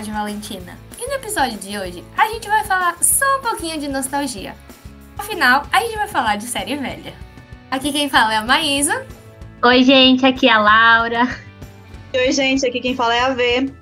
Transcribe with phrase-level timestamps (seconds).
[0.00, 0.78] de Valentina.
[0.98, 4.54] E no episódio de hoje, a gente vai falar só um pouquinho de nostalgia.
[5.18, 7.12] Afinal, a gente vai falar de série velha.
[7.70, 9.06] Aqui quem fala é a Maísa.
[9.62, 11.28] Oi, gente, aqui é a Laura.
[12.14, 13.72] Oi, gente, aqui quem fala é a V.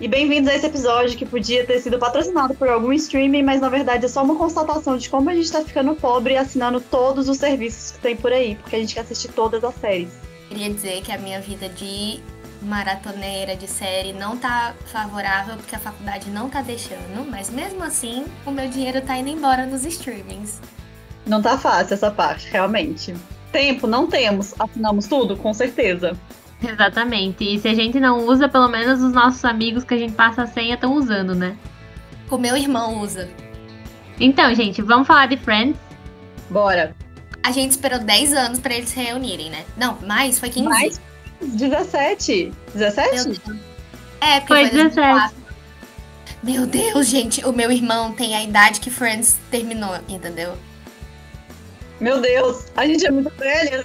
[0.00, 3.68] E bem-vindos a esse episódio que podia ter sido patrocinado por algum streaming, mas na
[3.68, 7.36] verdade é só uma constatação de como a gente tá ficando pobre assinando todos os
[7.36, 10.10] serviços que tem por aí, porque a gente quer assistir todas as séries.
[10.48, 12.18] Queria dizer que a minha vida de
[12.62, 18.26] maratoneira de série não tá favorável porque a faculdade não tá deixando, mas mesmo assim
[18.44, 20.60] o meu dinheiro tá indo embora nos streamings.
[21.26, 23.14] Não tá fácil essa parte, realmente.
[23.52, 26.16] Tempo não temos, assinamos tudo, com certeza.
[26.62, 27.44] Exatamente.
[27.44, 30.42] E se a gente não usa, pelo menos os nossos amigos que a gente passa
[30.42, 31.56] a senha estão usando, né?
[32.30, 33.28] O meu irmão usa.
[34.18, 35.76] Então, gente, vamos falar de Friends.
[36.50, 36.94] Bora.
[37.42, 39.64] A gente esperou 10 anos pra eles se reunirem, né?
[39.76, 40.68] Não, mais, foi 15.
[40.68, 41.00] Mais
[41.40, 42.52] 17.
[42.74, 43.14] 17?
[43.14, 43.40] Meu Deus.
[44.20, 44.94] É, porque Foi foi 17.
[44.94, 45.40] 2004.
[46.42, 50.56] Meu Deus, gente, o meu irmão tem a idade que Friends terminou, entendeu?
[52.00, 53.84] Meu Deus, a gente é muito velha.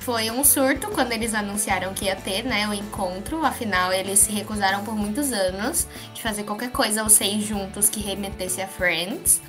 [0.00, 3.42] Foi um surto quando eles anunciaram que ia ter, né, o encontro.
[3.42, 8.00] Afinal, eles se recusaram por muitos anos de fazer qualquer coisa, os seis juntos, que
[8.00, 9.40] remetesse a Friends.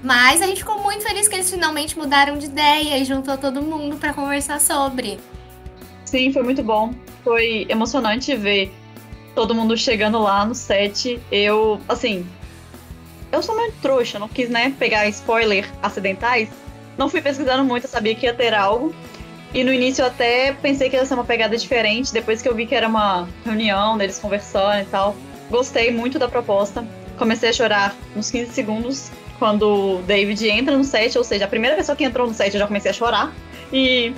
[0.00, 3.60] Mas a gente ficou muito feliz que eles finalmente mudaram de ideia e juntou todo
[3.60, 5.18] mundo pra conversar sobre.
[6.12, 6.92] Sim, foi muito bom.
[7.24, 8.70] Foi emocionante ver
[9.34, 11.18] todo mundo chegando lá no set.
[11.32, 12.26] Eu, assim,
[13.32, 16.50] eu sou meio trouxa, não quis, né, pegar spoiler acidentais.
[16.98, 18.94] Não fui pesquisando muito, eu sabia que ia ter algo.
[19.54, 22.54] E no início eu até pensei que ia ser uma pegada diferente, depois que eu
[22.54, 25.16] vi que era uma reunião deles conversando e tal.
[25.48, 26.86] Gostei muito da proposta.
[27.16, 31.48] Comecei a chorar uns 15 segundos quando o David entra no set, ou seja, a
[31.48, 33.32] primeira pessoa que entrou no set eu já comecei a chorar.
[33.72, 34.12] E.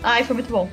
[0.00, 0.70] Ai, foi muito bom.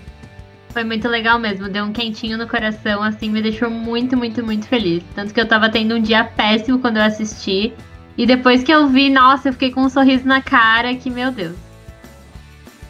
[0.77, 4.67] Foi muito legal mesmo, deu um quentinho no coração, assim, me deixou muito, muito, muito
[4.67, 5.03] feliz.
[5.15, 7.73] Tanto que eu tava tendo um dia péssimo quando eu assisti.
[8.15, 11.31] E depois que eu vi, nossa, eu fiquei com um sorriso na cara, que meu
[11.31, 11.55] Deus.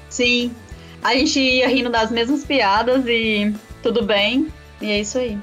[0.10, 0.52] Sim,
[1.02, 4.50] a gente ia rindo das mesmas piadas e tudo bem.
[4.82, 5.40] E é isso aí.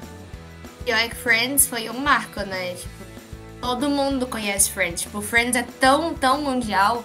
[0.85, 2.75] E olha que Friends foi um marco, né?
[2.75, 2.89] Tipo,
[3.59, 5.01] todo mundo conhece Friends.
[5.01, 7.03] Tipo, Friends é tão, tão mundial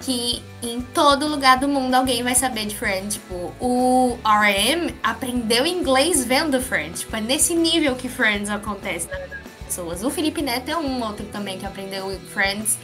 [0.00, 3.14] que em todo lugar do mundo alguém vai saber de Friends.
[3.14, 7.00] Tipo, o RM aprendeu inglês vendo Friends.
[7.00, 10.04] Tipo, é nesse nível que Friends acontece na vida das pessoas.
[10.04, 12.78] O Felipe Neto é um outro também que aprendeu Friends,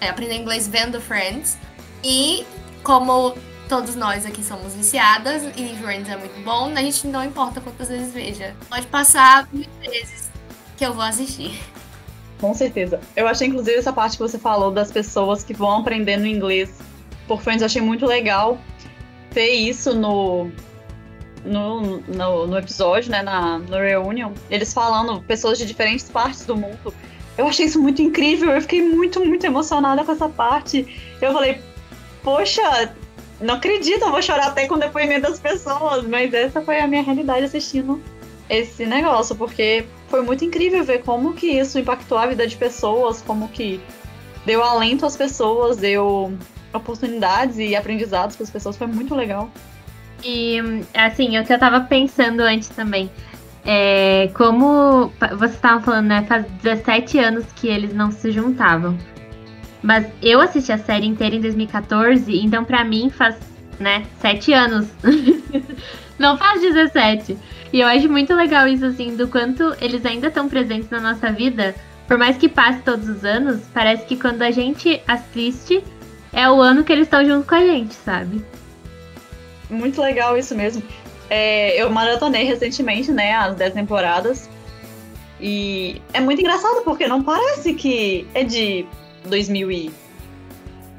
[0.00, 1.56] é, aprendeu inglês vendo Friends.
[2.02, 2.44] E
[2.82, 3.36] como
[3.68, 7.88] todos nós aqui somos viciadas e Friends é muito bom, a gente não importa quantas
[7.88, 8.54] vezes veja.
[8.68, 10.30] Pode passar mil vezes
[10.76, 11.60] que eu vou assistir.
[12.40, 13.00] Com certeza.
[13.16, 16.78] Eu achei, inclusive, essa parte que você falou das pessoas que vão aprendendo inglês
[17.26, 18.58] por Friends, eu achei muito legal
[19.30, 20.50] ter isso no,
[21.44, 24.32] no, no, no episódio, né, na, no Reunion.
[24.50, 26.94] Eles falando, pessoas de diferentes partes do mundo.
[27.36, 31.16] Eu achei isso muito incrível, eu fiquei muito, muito emocionada com essa parte.
[31.20, 31.60] Eu falei,
[32.22, 32.94] poxa,
[33.40, 36.86] não acredito, eu vou chorar até com o depoimento das pessoas, mas essa foi a
[36.86, 38.00] minha realidade assistindo
[38.48, 43.20] esse negócio, porque foi muito incrível ver como que isso impactou a vida de pessoas,
[43.20, 43.80] como que
[44.46, 46.32] deu alento às pessoas, deu
[46.72, 49.50] oportunidades e aprendizados para as pessoas, foi muito legal.
[50.22, 50.58] E,
[50.94, 53.10] assim, o que eu tava pensando antes também.
[53.66, 56.24] É, como vocês estavam falando, né?
[56.28, 58.96] Faz 17 anos que eles não se juntavam.
[59.82, 63.36] Mas eu assisti a série inteira em 2014, então pra mim faz,
[63.80, 64.86] né, 7 anos.
[66.20, 67.36] não faz 17.
[67.74, 71.32] E eu acho muito legal isso, assim, do quanto eles ainda estão presentes na nossa
[71.32, 71.74] vida.
[72.06, 75.82] Por mais que passe todos os anos, parece que quando a gente assiste,
[76.32, 78.44] é o ano que eles estão junto com a gente, sabe?
[79.68, 80.84] Muito legal isso mesmo.
[81.28, 84.48] É, eu maratonei recentemente, né, as 10 temporadas.
[85.40, 88.86] E é muito engraçado porque não parece que é de
[89.24, 89.92] 2000 e...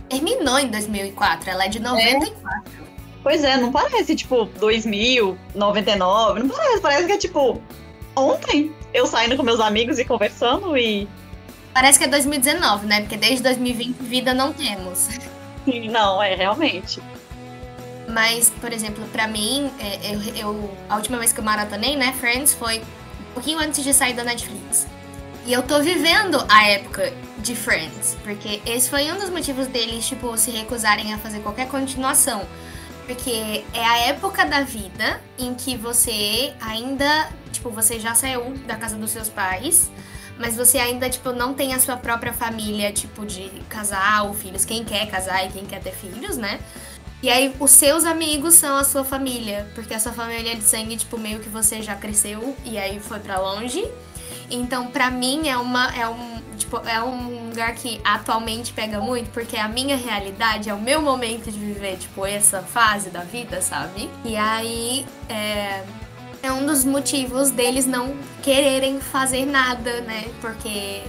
[0.10, 2.85] Terminou em 2004, ela é de 94.
[3.25, 7.60] Pois é, não parece tipo 2000, 99, não parece, parece que é tipo
[8.16, 11.07] ontem eu saindo com meus amigos e conversando e.
[11.74, 13.01] Parece que é 2019, né?
[13.01, 15.10] Porque desde 2020 vida não temos.
[15.89, 17.01] Não, é realmente.
[18.07, 22.13] Mas, por exemplo, pra mim, é, eu, eu- a última vez que eu maratonei, né,
[22.19, 24.86] Friends, foi um pouquinho antes de sair da Netflix.
[25.48, 30.07] E eu tô vivendo a época de Friends, porque esse foi um dos motivos deles,
[30.07, 32.45] tipo, se recusarem a fazer qualquer continuação.
[33.06, 38.75] Porque é a época da vida em que você ainda, tipo, você já saiu da
[38.75, 39.92] casa dos seus pais,
[40.40, 44.66] mas você ainda, tipo, não tem a sua própria família, tipo, de casar ou filhos.
[44.66, 46.60] Quem quer casar e quem quer ter filhos, né?
[47.22, 50.98] E aí, os seus amigos são a sua família, porque a sua família de sangue,
[50.98, 53.88] tipo, meio que você já cresceu e aí foi pra longe.
[54.50, 55.96] Então, pra mim, é uma.
[55.96, 56.35] É um,
[56.66, 61.02] tipo, é um lugar que atualmente pega muito, porque a minha realidade é o meu
[61.02, 64.10] momento de viver, tipo, essa fase da vida, sabe?
[64.24, 65.06] E aí.
[65.30, 65.84] É,
[66.44, 70.26] é um dos motivos deles não quererem fazer nada, né?
[70.40, 71.02] Porque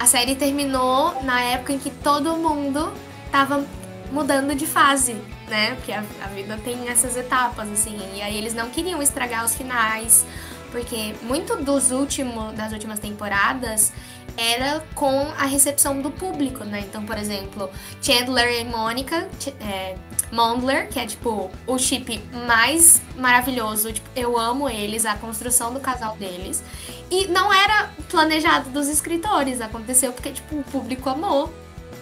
[0.00, 2.90] a série terminou na época em que todo mundo
[3.30, 3.66] tava
[4.10, 5.14] mudando de fase,
[5.46, 5.74] né?
[5.74, 7.98] Porque a, a vida tem essas etapas, assim.
[8.14, 10.24] E aí eles não queriam estragar os finais,
[10.70, 13.92] porque muito dos últimos, das últimas temporadas
[14.36, 16.84] era com a recepção do público, né?
[16.88, 17.68] Então, por exemplo,
[18.00, 19.28] Chandler e Mônica,
[19.60, 19.96] é,
[20.30, 25.80] Mondler, que é tipo o chip mais maravilhoso, tipo, eu amo eles, a construção do
[25.80, 26.62] casal deles.
[27.10, 31.52] E não era planejado dos escritores, aconteceu porque tipo o público amou.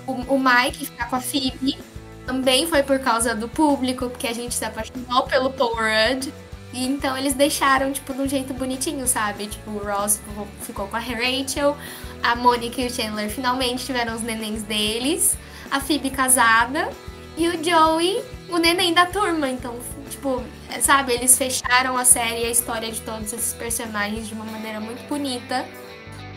[0.06, 1.78] O, o Mike ficar com a Phoebe
[2.26, 6.32] também foi por causa do público, porque a gente se apaixonou pelo Paul Rudd.
[6.76, 9.46] E então eles deixaram, tipo, de um jeito bonitinho, sabe?
[9.46, 10.20] Tipo, o Ross
[10.60, 11.74] ficou com a Rachel,
[12.22, 15.38] a Monica e o Chandler finalmente tiveram os nenéns deles,
[15.70, 16.90] a Phoebe casada
[17.34, 19.48] e o Joey, o neném da turma.
[19.48, 19.80] Então,
[20.10, 20.42] tipo,
[20.82, 21.14] sabe?
[21.14, 25.02] Eles fecharam a série e a história de todos esses personagens de uma maneira muito
[25.08, 25.64] bonita.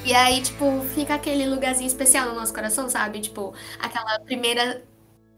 [0.05, 3.19] E aí, tipo, fica aquele lugarzinho especial no nosso coração, sabe?
[3.19, 4.81] Tipo, aquela primeira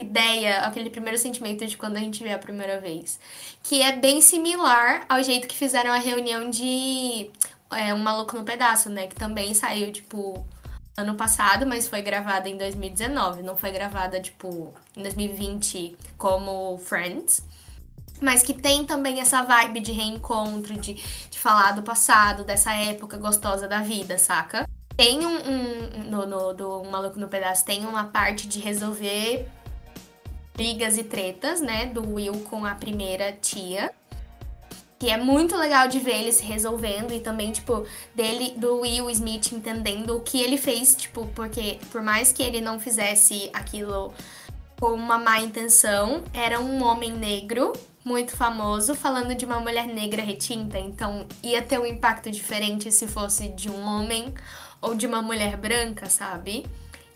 [0.02, 3.18] ideia, aquele primeiro sentimento de quando a gente vê a primeira vez.
[3.62, 7.30] Que é bem similar ao jeito que fizeram a reunião de
[7.70, 9.06] é, Um Maluco no Pedaço, né?
[9.06, 10.44] Que também saiu, tipo,
[10.96, 13.42] ano passado, mas foi gravada em 2019.
[13.42, 17.42] Não foi gravada, tipo, em 2020 como Friends.
[18.20, 23.16] Mas que tem também essa vibe de reencontro, de, de falar do passado, dessa época
[23.16, 24.68] gostosa da vida, saca?
[24.96, 29.48] Tem um, um no, no, do Maluco no Pedaço, tem uma parte de resolver
[30.62, 33.90] brigas e tretas, né, do Will com a primeira tia.
[34.96, 39.50] Que é muito legal de ver eles resolvendo e também, tipo, dele, do Will Smith
[39.50, 44.14] entendendo o que ele fez, tipo, porque por mais que ele não fizesse aquilo
[44.78, 47.72] com uma má intenção, era um homem negro
[48.04, 53.08] muito famoso falando de uma mulher negra retinta, então ia ter um impacto diferente se
[53.08, 54.32] fosse de um homem
[54.80, 56.64] ou de uma mulher branca, sabe?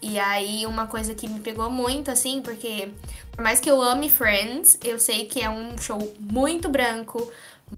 [0.01, 2.91] E aí, uma coisa que me pegou muito, assim, porque
[3.33, 7.31] por mais que eu ame Friends, eu sei que é um show muito branco,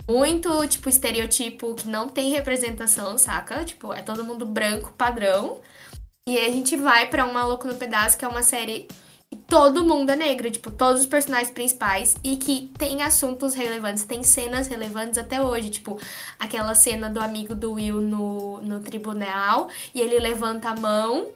[0.07, 3.65] muito, tipo, estereotipo, que não tem representação, saca?
[3.65, 5.61] Tipo, é todo mundo branco, padrão.
[6.29, 8.87] E aí a gente vai para Um Maluco no Pedaço, que é uma série
[9.31, 14.05] que todo mundo é negro, tipo, todos os personagens principais, e que tem assuntos relevantes,
[14.05, 15.99] tem cenas relevantes até hoje, tipo,
[16.39, 21.29] aquela cena do amigo do Will no, no tribunal, e ele levanta a mão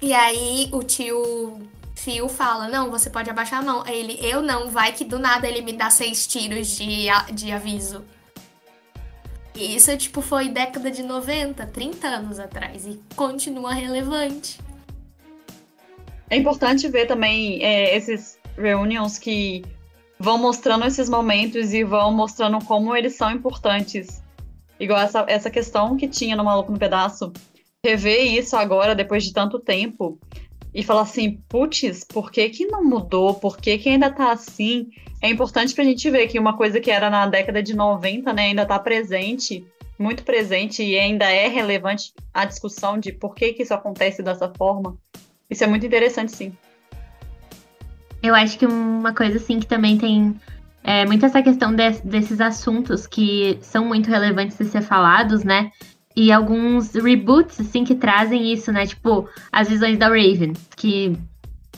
[0.00, 3.82] e aí o tio Phil fala: Não, você pode abaixar a mão.
[3.84, 7.52] Aí ele: Eu não, vai que do nada ele me dá seis tiros de, de
[7.52, 8.04] aviso.
[9.54, 12.86] E isso, tipo, foi década de 90, 30 anos atrás.
[12.86, 14.60] E continua relevante.
[16.30, 19.64] É importante ver também é, esses reunions que
[20.18, 24.22] vão mostrando esses momentos e vão mostrando como eles são importantes.
[24.78, 27.32] Igual essa, essa questão que tinha no Maluco no Pedaço,
[27.84, 30.18] rever isso agora, depois de tanto tempo,
[30.74, 33.34] e falar assim, putz, por que que não mudou?
[33.34, 34.88] Por que que ainda tá assim?
[35.22, 38.42] É importante pra gente ver que uma coisa que era na década de 90, né,
[38.42, 39.64] ainda tá presente,
[39.98, 44.52] muito presente, e ainda é relevante a discussão de por que que isso acontece dessa
[44.56, 44.96] forma.
[45.50, 46.52] Isso é muito interessante, sim.
[48.22, 50.34] Eu acho que uma coisa, assim, que também tem
[50.82, 55.70] é, muito essa questão de, desses assuntos que são muito relevantes de ser falados, né?
[56.18, 58.84] E alguns reboots, assim, que trazem isso, né?
[58.84, 60.52] Tipo, as visões da Raven.
[60.76, 61.16] Que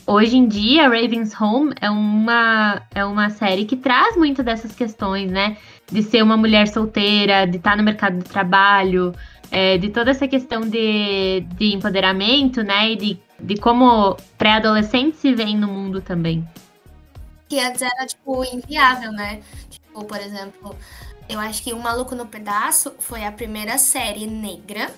[0.07, 5.31] hoje em dia, Raven's Home é uma, é uma série que traz muito dessas questões,
[5.31, 5.59] né?
[5.93, 9.15] De ser uma mulher solteira, de estar no mercado de trabalho,
[9.51, 12.93] é, de toda essa questão de, de empoderamento, né?
[12.93, 16.49] E de, de como pré-adolescentes se veem no mundo também.
[17.47, 19.41] Que antes era, tipo, inviável, né?
[19.69, 20.75] Tipo, por exemplo,
[21.31, 24.93] eu acho que O Maluco no Pedaço foi a primeira série negra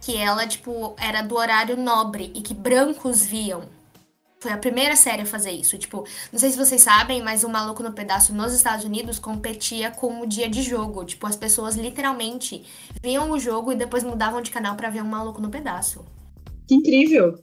[0.00, 3.62] que ela, tipo, era do horário nobre e que brancos viam.
[4.40, 5.78] Foi a primeira série a fazer isso.
[5.78, 9.92] Tipo, não sei se vocês sabem, mas o Maluco no Pedaço nos Estados Unidos competia
[9.92, 11.04] com o dia de jogo.
[11.04, 12.64] Tipo, as pessoas literalmente
[13.00, 16.04] viam o jogo e depois mudavam de canal para ver um Maluco no Pedaço.
[16.66, 17.38] Que incrível!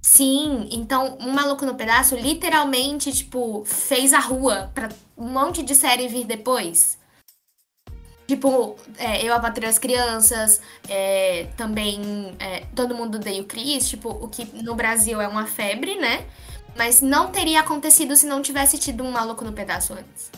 [0.00, 5.74] Sim, então um Maluco no Pedaço literalmente, tipo, fez a rua pra um monte de
[5.74, 6.98] série vir depois.
[8.32, 10.58] Tipo, é, eu apatrei as crianças,
[10.88, 15.44] é, também é, todo mundo odeia o Chris, tipo, o que no Brasil é uma
[15.44, 16.24] febre, né?
[16.74, 20.30] Mas não teria acontecido se não tivesse tido um maluco no pedaço antes.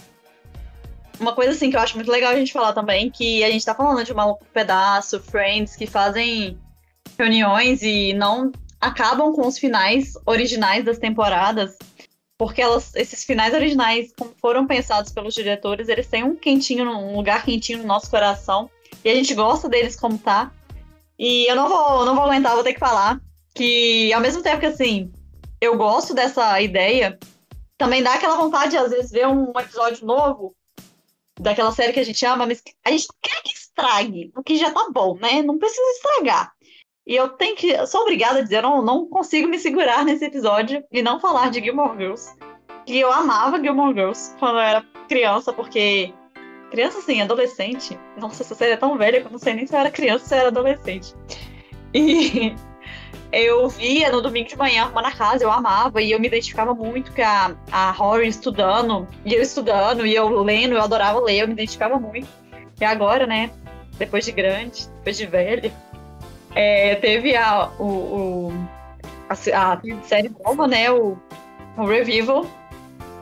[1.20, 3.64] uma coisa assim que eu acho muito legal a gente falar também, que a gente
[3.64, 6.58] tá falando de um pedaço, Friends, que fazem
[7.16, 11.78] reuniões e não acabam com os finais originais das temporadas,
[12.36, 17.16] porque elas, esses finais originais, como foram pensados pelos diretores, eles têm um quentinho, um
[17.16, 18.70] lugar quentinho no nosso coração,
[19.04, 20.52] e a gente gosta deles como tá.
[21.18, 23.20] E eu não vou, não vou aguentar, vou ter que falar
[23.54, 25.12] que ao mesmo tempo que assim,
[25.60, 27.18] eu gosto dessa ideia,
[27.78, 30.54] também dá aquela vontade de às vezes ver um episódio novo
[31.38, 34.72] daquela série que a gente ama, mas a gente quer que estrague, o que já
[34.72, 35.42] tá bom, né?
[35.42, 36.52] Não precisa estragar.
[37.06, 37.70] E eu tenho que.
[37.70, 41.20] Eu sou obrigada a dizer, eu não, não consigo me segurar nesse episódio e não
[41.20, 42.32] falar de Gilmore Girls.
[42.86, 46.12] Que eu amava Gilmore Girls quando eu era criança, porque.
[46.70, 47.98] Criança, assim, adolescente.
[48.18, 50.24] Nossa, essa série é tão velha que eu não sei nem se eu era criança
[50.24, 51.14] ou se eu era adolescente.
[51.92, 52.56] E
[53.30, 56.74] eu via no domingo de manhã arrumando a casa, eu amava, e eu me identificava
[56.74, 61.42] muito com a, a Rory estudando, e eu estudando, e eu lendo, eu adorava ler,
[61.42, 62.26] eu me identificava muito.
[62.80, 63.50] E agora, né,
[63.98, 65.72] depois de grande, depois de velho,
[66.54, 68.52] é, teve a, o, o
[69.28, 69.32] a,
[69.72, 71.16] a, série nova, né, o,
[71.76, 72.46] o Revival,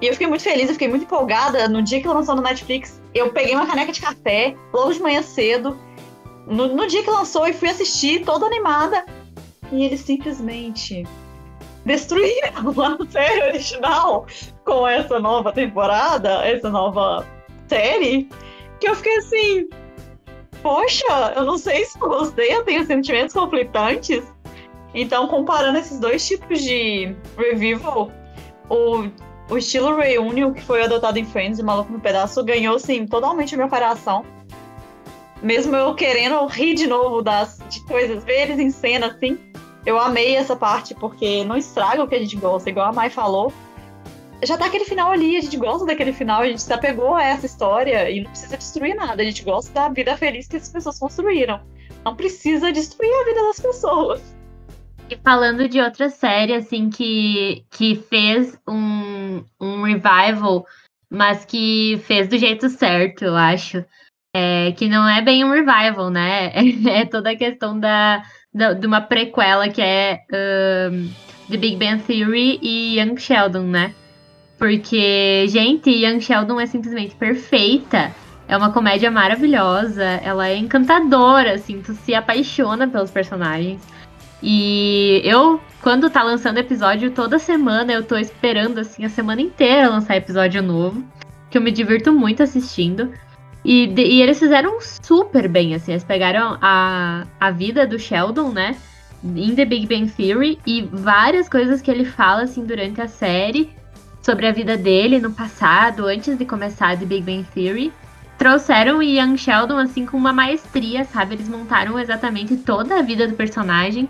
[0.02, 1.68] e eu fiquei muito feliz, eu fiquei muito empolgada.
[1.68, 5.22] No dia que lançou no Netflix, eu peguei uma caneca de café, logo de manhã
[5.22, 5.78] cedo,
[6.44, 9.06] no, no dia que lançou, e fui assistir, toda animada.
[9.70, 11.06] E eles simplesmente
[11.84, 14.26] destruíram a série original
[14.64, 17.24] com essa nova temporada, essa nova
[17.68, 18.28] série,
[18.80, 19.68] que eu fiquei assim,
[20.62, 24.22] poxa, eu não sei se gostei, eu tenho sentimentos conflitantes.
[24.94, 28.10] Então, comparando esses dois tipos de revival,
[28.68, 29.08] o,
[29.50, 33.54] o estilo Reunion, que foi adotado em Friends e Maluco no Pedaço, ganhou, sim, totalmente
[33.54, 34.24] o meu coração.
[35.42, 39.38] Mesmo eu querendo rir de novo das, de coisas, ver eles em cena, assim,
[39.84, 43.10] eu amei essa parte porque não estraga o que a gente gosta, igual a Mai
[43.10, 43.52] falou.
[44.44, 47.22] Já tá aquele final ali, a gente gosta daquele final, a gente se apegou a
[47.22, 49.22] essa história e não precisa destruir nada.
[49.22, 51.60] A gente gosta da vida feliz que as pessoas construíram.
[52.04, 54.36] Não precisa destruir a vida das pessoas.
[55.08, 60.66] E falando de outra série, assim, que, que fez um, um revival,
[61.08, 63.84] mas que fez do jeito certo, eu acho.
[64.34, 66.52] É, que não é bem um revival, né?
[66.90, 70.20] É toda a questão da, de uma prequela que é
[70.90, 71.08] um,
[71.48, 73.94] The Big Bang Theory e Young Sheldon, né?
[74.62, 78.14] Porque, gente, Young Sheldon é simplesmente perfeita.
[78.46, 83.82] É uma comédia maravilhosa, ela é encantadora, assim, tu se apaixona pelos personagens.
[84.40, 89.90] E eu, quando tá lançando episódio, toda semana eu tô esperando, assim, a semana inteira
[89.90, 91.02] lançar episódio novo.
[91.50, 93.12] Que eu me divirto muito assistindo.
[93.64, 95.90] E, de, e eles fizeram super bem, assim.
[95.90, 98.76] Eles pegaram a, a vida do Sheldon, né?
[99.24, 103.81] Em The Big Bang Theory e várias coisas que ele fala, assim, durante a série
[104.22, 107.92] sobre a vida dele no passado, antes de começar The Big Bang Theory.
[108.38, 111.34] Trouxeram o Young Sheldon, assim, com uma maestria, sabe?
[111.34, 114.08] Eles montaram exatamente toda a vida do personagem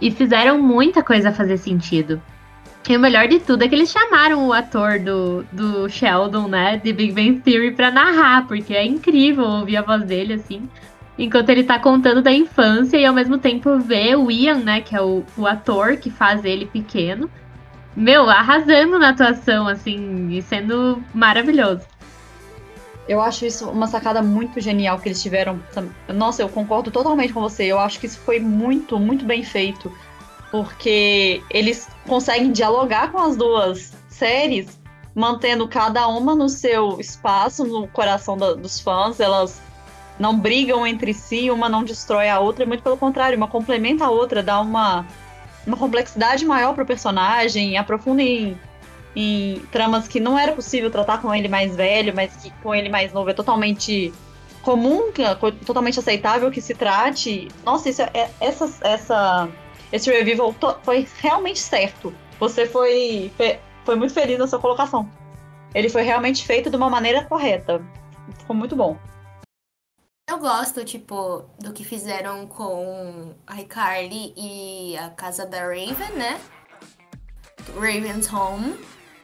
[0.00, 2.20] e fizeram muita coisa fazer sentido.
[2.88, 6.78] E o melhor de tudo é que eles chamaram o ator do, do Sheldon, né,
[6.78, 10.68] de Big Bang Theory, pra narrar, porque é incrível ouvir a voz dele, assim,
[11.18, 14.96] enquanto ele tá contando da infância e ao mesmo tempo ver o Ian, né, que
[14.96, 17.30] é o, o ator que faz ele pequeno,
[18.00, 21.82] meu, arrasando na atuação, assim, e sendo maravilhoso.
[23.06, 25.60] Eu acho isso uma sacada muito genial que eles tiveram.
[26.08, 27.64] Nossa, eu concordo totalmente com você.
[27.64, 29.92] Eu acho que isso foi muito, muito bem feito
[30.50, 34.78] porque eles conseguem dialogar com as duas séries,
[35.14, 39.20] mantendo cada uma no seu espaço, no coração da, dos fãs.
[39.20, 39.60] Elas
[40.18, 44.10] não brigam entre si, uma não destrói a outra, muito pelo contrário, uma complementa a
[44.10, 45.06] outra, dá uma,
[45.66, 48.58] uma complexidade maior para o personagem, aprofunda em,
[49.14, 52.88] em tramas que não era possível tratar com ele mais velho, mas que com ele
[52.88, 54.12] mais novo é totalmente
[54.62, 57.48] comum, é totalmente aceitável que se trate.
[57.64, 59.48] Nossa, isso é, é essa, essa
[59.92, 62.14] esse revival foi realmente certo.
[62.38, 63.30] Você foi,
[63.84, 65.10] foi muito feliz na sua colocação.
[65.74, 67.82] Ele foi realmente feito de uma maneira correta.
[68.38, 68.96] Ficou muito bom.
[70.30, 76.40] Eu gosto, tipo, do que fizeram com a iCarly e a casa da Raven, né?
[77.74, 78.78] Raven's Home.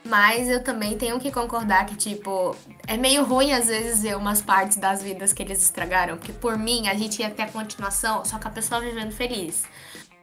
[0.05, 2.57] Mas eu também tenho que concordar que, tipo,
[2.89, 6.17] é meio ruim às vezes ver umas partes das vidas que eles estragaram.
[6.17, 9.63] Porque por mim, a gente ia ter a continuação, só que a pessoa vivendo feliz.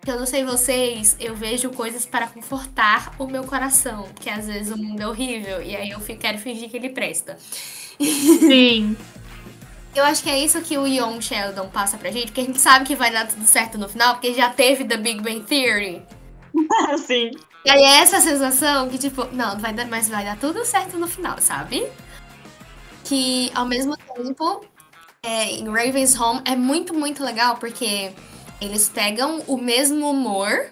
[0.06, 4.70] Eu não sei vocês, eu vejo coisas para confortar o meu coração, porque às vezes
[4.70, 7.38] o mundo é horrível e aí eu quero fingir que ele presta.
[7.98, 8.98] Sim.
[9.96, 12.60] eu acho que é isso que o Young Sheldon passa pra gente, porque a gente
[12.60, 16.02] sabe que vai dar tudo certo no final, porque já teve The Big Bang Theory.
[17.06, 17.32] Sim.
[17.66, 20.98] E aí é essa sensação que, tipo, não, vai dar, mas vai dar tudo certo
[20.98, 21.90] no final, sabe?
[23.04, 24.66] que ao mesmo tempo,
[25.22, 28.12] é, em Raven's Home é muito, muito legal, porque
[28.60, 30.68] eles pegam o mesmo humor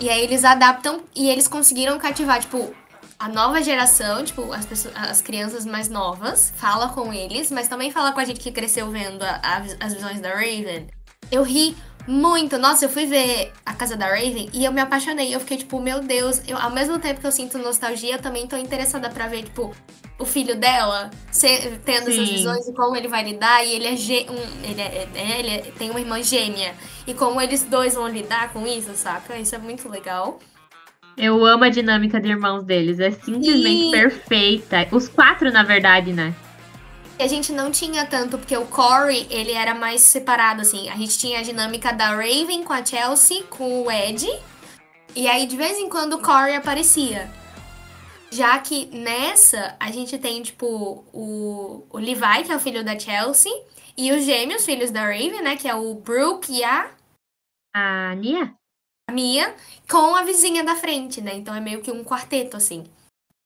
[0.00, 2.74] e aí eles adaptam e eles conseguiram cativar, tipo,
[3.18, 7.90] a nova geração, tipo, as, pessoas, as crianças mais novas, fala com eles, mas também
[7.90, 10.88] fala com a gente que cresceu vendo a, a, as visões da Raven.
[11.30, 12.58] Eu ri muito.
[12.58, 15.34] Nossa, eu fui ver a casa da Raven e eu me apaixonei.
[15.34, 18.46] Eu fiquei tipo, meu Deus, eu, ao mesmo tempo que eu sinto nostalgia, eu também
[18.46, 19.74] tô interessada pra ver, tipo,
[20.18, 22.12] o filho dela se, tendo Sim.
[22.12, 23.64] essas visões e como ele vai lidar.
[23.64, 26.74] E ele é, um, ele, é, é, ele é, tem uma irmã gêmea.
[27.06, 29.36] E como eles dois vão lidar com isso, saca?
[29.38, 30.38] Isso é muito legal.
[31.16, 32.98] Eu amo a dinâmica de irmãos deles.
[32.98, 33.90] É simplesmente e...
[33.90, 34.88] perfeita.
[34.90, 36.34] Os quatro, na verdade, né?
[37.18, 40.88] A gente não tinha tanto, porque o Corey, ele era mais separado, assim.
[40.88, 44.28] A gente tinha a dinâmica da Raven com a Chelsea, com o Ed.
[45.14, 47.30] E aí, de vez em quando, o Corey aparecia.
[48.32, 52.98] Já que nessa, a gente tem, tipo, o, o Levi, que é o filho da
[52.98, 53.52] Chelsea.
[53.96, 55.56] E os gêmeos, filhos da Raven, né?
[55.56, 56.90] Que é o Brooke e a...
[57.72, 58.52] A Nia?
[59.08, 59.54] A Mia,
[59.88, 61.34] com a vizinha da frente, né?
[61.34, 62.84] Então é meio que um quarteto, assim.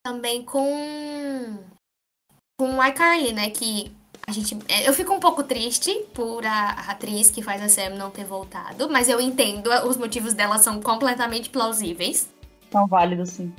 [0.05, 1.59] Também com
[2.59, 3.51] com a iCarly, né?
[3.51, 3.93] Que
[4.27, 4.59] a gente.
[4.69, 8.25] É, eu fico um pouco triste por a atriz que faz a Sam não ter
[8.25, 12.29] voltado, mas eu entendo, os motivos dela são completamente plausíveis.
[12.71, 13.53] São válidos, sim.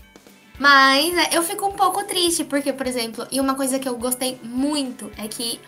[0.60, 3.98] Mas é, eu fico um pouco triste, porque, por exemplo, e uma coisa que eu
[3.98, 5.60] gostei muito é que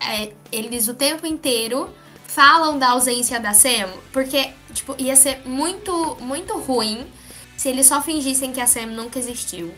[0.00, 1.88] é, eles o tempo inteiro
[2.28, 7.04] falam da ausência da Sam, porque, tipo, ia ser muito, muito ruim
[7.56, 9.74] se eles só fingissem que a Sam nunca existiu.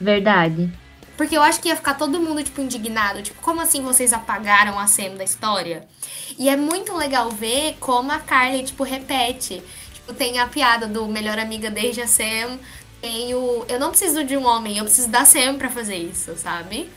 [0.00, 0.72] Verdade.
[1.16, 3.22] Porque eu acho que ia ficar todo mundo, tipo, indignado.
[3.22, 5.86] Tipo, como assim vocês apagaram a Sam da história?
[6.38, 9.62] E é muito legal ver como a Carly, tipo, repete.
[9.92, 12.58] Tipo, tem a piada do melhor amiga desde a Sam.
[13.02, 13.66] Tem o.
[13.68, 16.88] Eu não preciso de um homem, eu preciso da Sam pra fazer isso, sabe?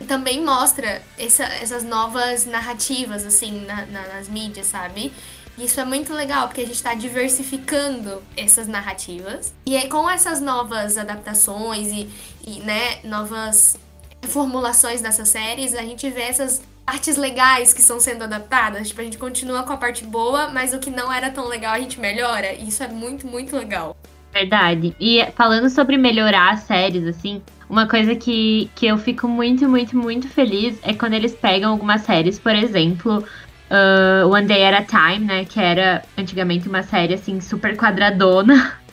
[0.00, 5.12] E também mostra essa, essas novas narrativas, assim, na, na, nas mídias, sabe?
[5.56, 9.54] Isso é muito legal, porque a gente está diversificando essas narrativas.
[9.64, 12.10] E aí, com essas novas adaptações e,
[12.44, 13.76] e né, novas
[14.22, 18.88] formulações dessas séries, a gente vê essas partes legais que estão sendo adaptadas.
[18.88, 21.74] Tipo, a gente continua com a parte boa, mas o que não era tão legal
[21.74, 22.52] a gente melhora.
[22.52, 23.96] E isso é muito, muito legal.
[24.34, 24.96] Verdade.
[25.00, 29.96] E falando sobre melhorar as séries, assim, uma coisa que, que eu fico muito, muito,
[29.96, 33.24] muito feliz é quando eles pegam algumas séries, por exemplo,
[33.70, 35.44] uh, One Day at a Time, né?
[35.44, 38.78] Que era antigamente uma série assim super quadradona.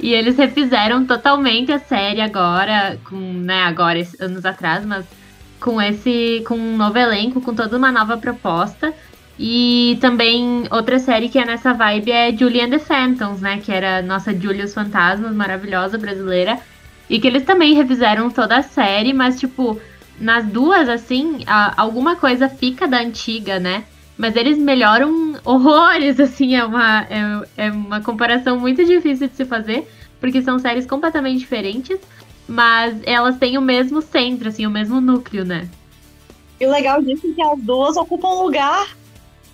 [0.00, 5.04] E eles refizeram totalmente a série agora, com, né, agora, anos atrás, mas
[5.58, 6.40] com esse.
[6.46, 8.94] com um novo elenco, com toda uma nova proposta.
[9.38, 13.58] E também outra série que é nessa vibe é Julie and the Phantoms, né?
[13.58, 16.58] Que era nossa Julie os Fantasmas, maravilhosa brasileira.
[17.08, 19.80] E que eles também refizeram toda a série, mas, tipo,
[20.20, 23.84] nas duas, assim, a, alguma coisa fica da antiga, né?
[24.16, 29.44] Mas eles melhoram horrores, assim, é uma, é, é uma comparação muito difícil de se
[29.44, 29.88] fazer,
[30.20, 31.98] porque são séries completamente diferentes,
[32.48, 35.68] mas elas têm o mesmo centro, assim, o mesmo núcleo, né?
[36.60, 38.97] E o legal disso é que as duas ocupam lugar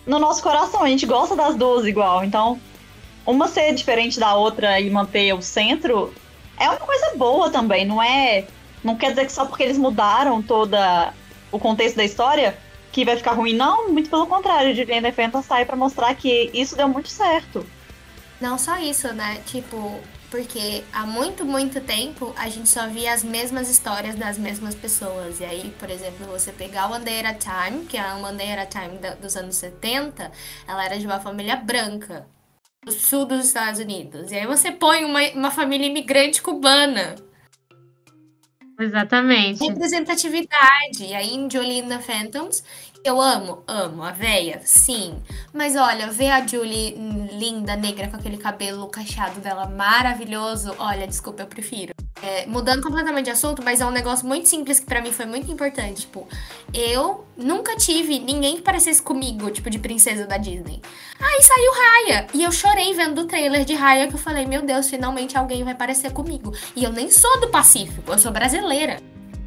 [0.06, 2.60] no nosso coração, a gente gosta das duas igual, então
[3.26, 6.12] uma ser diferente da outra e manter o centro
[6.58, 8.46] é uma coisa boa também, não é.
[8.82, 11.14] Não quer dizer que só porque eles mudaram toda
[11.50, 12.56] o contexto da história
[12.92, 16.50] que vai ficar ruim, não, muito pelo contrário, de Juliana Fenton sai para mostrar que
[16.54, 17.66] isso deu muito certo.
[18.40, 19.40] Não só isso, né?
[19.46, 19.98] Tipo,
[20.34, 25.38] porque há muito, muito tempo a gente só via as mesmas histórias das mesmas pessoas.
[25.38, 28.36] E aí, por exemplo, você pegar One Day at a Time, que é a One
[28.36, 30.32] Day at a Time dos anos 70,
[30.66, 32.26] ela era de uma família branca,
[32.84, 34.32] do sul dos Estados Unidos.
[34.32, 37.14] E aí você põe uma, uma família imigrante cubana.
[38.80, 39.64] Exatamente.
[39.64, 41.04] Representatividade.
[41.04, 41.48] E aí em
[42.00, 42.64] Phantoms,
[43.04, 45.14] eu amo, amo a véia, sim.
[45.52, 46.96] Mas olha, ver a Julie
[47.32, 51.92] linda, negra, com aquele cabelo cacheado dela maravilhoso, olha, desculpa, eu prefiro.
[52.22, 55.26] É, mudando completamente de assunto, mas é um negócio muito simples que para mim foi
[55.26, 56.02] muito importante.
[56.02, 56.26] Tipo,
[56.72, 60.80] eu nunca tive ninguém que parecesse comigo, tipo, de princesa da Disney.
[61.20, 62.26] Aí saiu Raya.
[62.32, 65.62] E eu chorei vendo o trailer de Raya que eu falei, meu Deus, finalmente alguém
[65.62, 66.54] vai parecer comigo.
[66.74, 68.98] E eu nem sou do Pacífico, eu sou brasileira.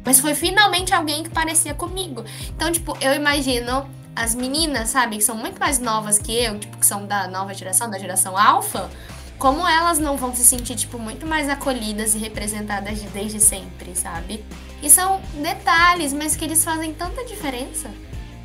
[0.08, 2.24] Mas foi finalmente alguém que parecia comigo.
[2.56, 6.78] Então, tipo, eu imagino as meninas, sabe, que são muito mais novas que eu, tipo,
[6.78, 8.88] que são da nova geração, da geração alfa,
[9.36, 14.42] como elas não vão se sentir, tipo, muito mais acolhidas e representadas desde sempre, sabe?
[14.82, 17.90] E são detalhes, mas que eles fazem tanta diferença.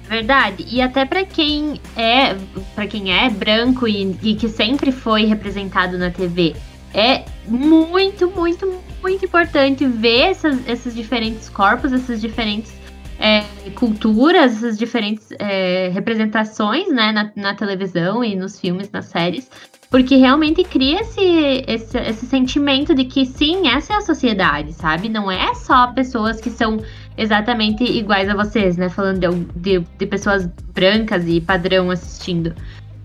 [0.09, 0.67] Verdade.
[0.69, 2.35] E até para quem é,
[2.75, 6.57] para quem é branco e, e que sempre foi representado na TV,
[6.93, 12.73] é muito, muito, muito importante ver essas, esses diferentes corpos, essas diferentes
[13.19, 13.43] é,
[13.75, 19.49] culturas, essas diferentes é, representações né, na, na, televisão e nos filmes, nas séries,
[19.89, 25.07] porque realmente cria esse, esse, esse, sentimento de que sim, essa é a sociedade, sabe?
[25.07, 26.79] Não é só pessoas que são
[27.15, 28.89] exatamente iguais a vocês, né?
[28.89, 29.45] Falando de,
[29.79, 32.55] de, de pessoas brancas e padrão assistindo.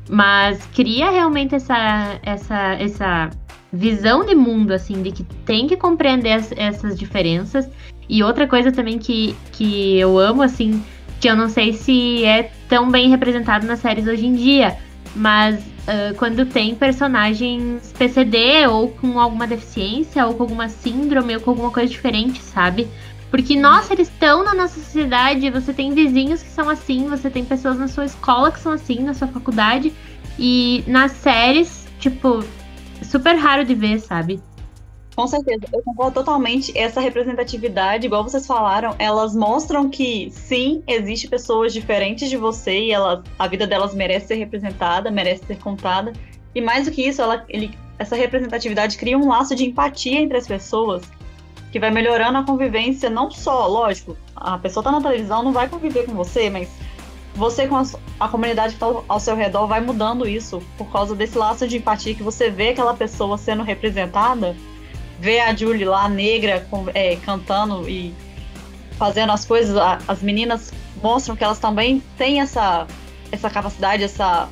[0.09, 3.31] Mas cria realmente essa, essa, essa
[3.73, 7.69] visão de mundo, assim, de que tem que compreender as, essas diferenças.
[8.09, 10.83] E outra coisa também que, que eu amo, assim,
[11.21, 14.79] que eu não sei se é tão bem representado nas séries hoje em dia,
[15.15, 21.41] mas uh, quando tem personagens PCD ou com alguma deficiência ou com alguma síndrome ou
[21.41, 22.89] com alguma coisa diferente, sabe?
[23.31, 27.45] Porque, nossa, eles estão na nossa sociedade, você tem vizinhos que são assim, você tem
[27.45, 29.93] pessoas na sua escola que são assim, na sua faculdade.
[30.39, 32.43] E nas séries, tipo,
[33.09, 34.41] super raro de ver, sabe?
[35.19, 36.77] Com certeza, eu concordo totalmente.
[36.79, 42.93] Essa representatividade, igual vocês falaram, elas mostram que sim, existe pessoas diferentes de você e
[42.93, 46.13] elas, a vida delas merece ser representada, merece ser contada.
[46.55, 50.39] E mais do que isso, ela, ele, essa representatividade cria um laço de empatia entre
[50.39, 51.03] as pessoas
[51.73, 55.69] que vai melhorando a convivência, não só, lógico, a pessoa tá na televisão, não vai
[55.69, 56.71] conviver com você, mas
[57.39, 57.85] você com a,
[58.19, 61.77] a comunidade que está ao seu redor vai mudando isso por causa desse laço de
[61.77, 64.57] empatia que você vê aquela pessoa sendo representada,
[65.21, 68.13] vê a Julie lá negra com, é, cantando e
[68.99, 72.87] fazendo as coisas, a, as meninas mostram que elas também têm essa
[73.31, 74.49] essa capacidade, essa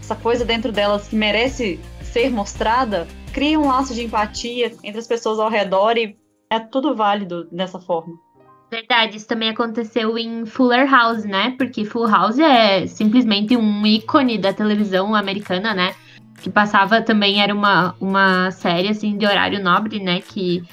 [0.00, 5.06] essa coisa dentro delas que merece ser mostrada, cria um laço de empatia entre as
[5.06, 6.16] pessoas ao redor e
[6.50, 8.23] é tudo válido dessa forma.
[8.74, 11.54] Verdade, isso também aconteceu em Fuller House, né?
[11.56, 15.94] Porque Full House é simplesmente um ícone da televisão americana, né?
[16.42, 20.20] Que passava também, era uma, uma série, assim, de horário nobre, né?
[20.20, 20.64] Que,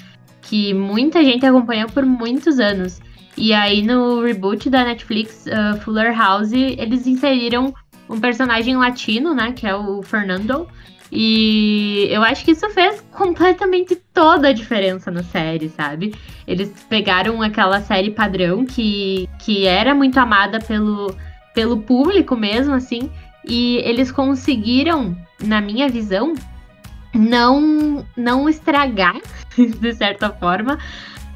[0.41, 2.99] que muita gente acompanhou por muitos anos.
[3.37, 7.71] E aí, no reboot da Netflix, uh, Fuller House, eles inseriram
[8.09, 9.51] um personagem latino, né?
[9.51, 10.67] Que é o Fernando.
[11.11, 16.15] E eu acho que isso fez completamente toda a diferença na série, sabe?
[16.47, 21.13] Eles pegaram aquela série padrão que, que era muito amada pelo,
[21.53, 23.11] pelo público mesmo, assim,
[23.45, 26.33] e eles conseguiram, na minha visão,
[27.13, 29.19] não não estragar,
[29.57, 30.77] de certa forma,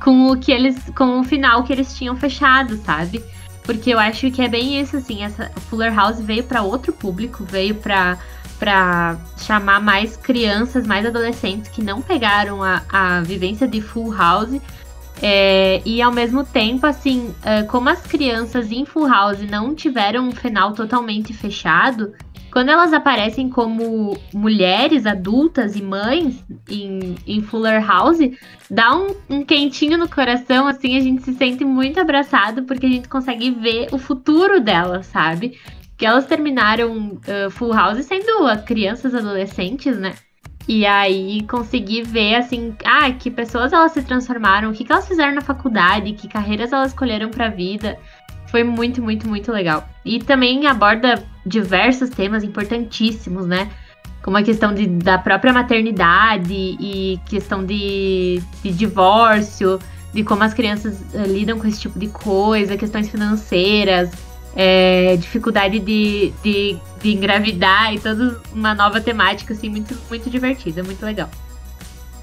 [0.01, 0.77] com o que eles.
[0.95, 3.21] com o final que eles tinham fechado, sabe?
[3.63, 7.43] Porque eu acho que é bem isso, assim, essa Fuller House veio para outro público,
[7.43, 8.17] veio para
[8.59, 14.59] para chamar mais crianças, mais adolescentes que não pegaram a, a vivência de Full House.
[15.21, 20.27] É, e ao mesmo tempo, assim, é, como as crianças em Full House não tiveram
[20.27, 22.13] um final totalmente fechado,
[22.55, 28.19] quando elas aparecem como mulheres adultas e mães em, em Fuller House,
[28.71, 32.89] dá um, um, quentinho no coração, assim, a gente se sente muito abraçado porque a
[32.89, 35.59] gente consegue ver o futuro delas, sabe?
[35.97, 40.13] Que elas terminaram uh, Full House sendo crianças, adolescentes, né?
[40.67, 45.07] E aí consegui ver, assim, ah, que pessoas elas se transformaram, o que, que elas
[45.07, 47.97] fizeram na faculdade, que carreiras elas escolheram pra vida.
[48.47, 49.87] Foi muito, muito, muito legal.
[50.03, 53.69] E também aborda diversos temas importantíssimos, né?
[54.23, 59.79] Como a questão de, da própria maternidade e questão de, de divórcio,
[60.11, 64.09] de como as crianças uh, lidam com esse tipo de coisa, questões financeiras,
[64.55, 70.81] é, dificuldade de, de, de, engravidar e toda uma nova temática, assim, muito, muito divertida,
[70.81, 71.29] muito legal.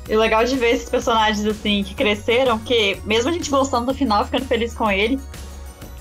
[0.09, 3.95] E legal de ver esses personagens, assim, que cresceram, que mesmo a gente gostando do
[3.95, 5.21] final, ficando feliz com ele,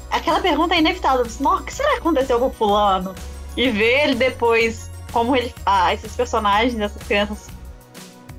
[0.09, 3.13] aquela pergunta é inevitável, assim, o que será que aconteceu com o fulano?
[3.57, 7.49] E ver ele depois, como ele, ah, esses personagens, essas crianças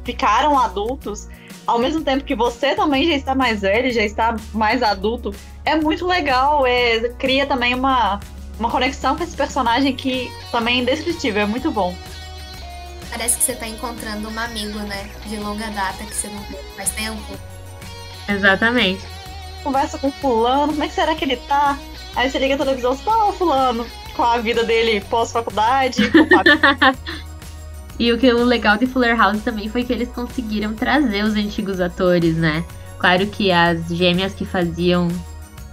[0.03, 1.29] ficaram adultos,
[1.67, 5.77] ao mesmo tempo que você também já está mais velho, já está mais adulto, é
[5.77, 6.67] muito legal.
[6.67, 8.21] É, cria também uma,
[8.59, 11.95] uma conexão com esse personagem que também é indescritível, é muito bom.
[13.11, 15.09] Parece que você está encontrando um amigo, né?
[15.27, 17.39] De longa data que você não vê faz tempo.
[18.29, 19.03] Exatamente.
[19.63, 21.79] Conversa com fulano, como é que será que ele tá?
[22.17, 26.29] Aí você liga a televisão, você tá, fulano, com a vida dele pós-faculdade, com o
[27.99, 31.35] E o que o legal de Fuller House também foi que eles conseguiram trazer os
[31.35, 32.65] antigos atores, né?
[32.99, 35.09] Claro que as gêmeas que faziam.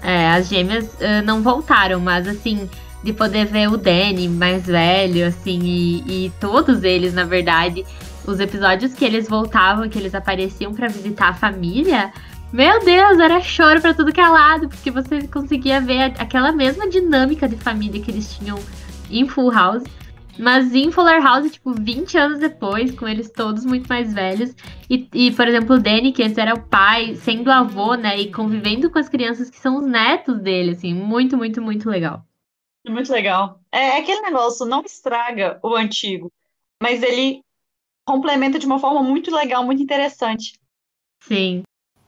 [0.02, 2.70] É, as gêmeas uh, não voltaram, mas assim,
[3.04, 7.86] de poder ver o Danny mais velho, assim, e, e todos eles, na verdade,
[8.26, 12.14] os episódios que eles voltavam, que eles apareciam para visitar a família,
[12.52, 16.90] meu Deus, era choro para tudo que é lado, porque você conseguia ver aquela mesma
[16.90, 18.58] dinâmica de família que eles tinham
[19.10, 19.84] em Full House.
[20.40, 24.56] Mas em Fuller House, tipo, 20 anos depois, com eles todos muito mais velhos.
[24.90, 28.18] E, e, por exemplo, o Danny, que antes era o pai, sendo avô, né?
[28.18, 30.94] E convivendo com as crianças que são os netos dele, assim.
[30.94, 32.24] Muito, muito, muito legal.
[32.88, 33.60] Muito legal.
[33.70, 36.32] É, é aquele negócio, não estraga o antigo,
[36.82, 37.44] mas ele
[38.08, 40.58] complementa de uma forma muito legal, muito interessante.
[41.22, 41.64] Sim.